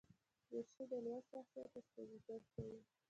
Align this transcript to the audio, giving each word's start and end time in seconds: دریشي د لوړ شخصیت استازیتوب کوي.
دریشي 0.49 0.83
د 0.91 0.93
لوړ 1.05 1.21
شخصیت 1.31 1.69
استازیتوب 1.79 2.41
کوي. 2.53 2.79